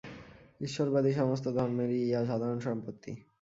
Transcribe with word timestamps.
ঈশ্বরবাদী 0.61 1.11
সমস্ত 1.13 1.45
ধর্মেরই 1.49 1.99
ইহা 2.07 2.21
সাধারণ 2.25 2.59
সম্পত্তি। 2.59 3.11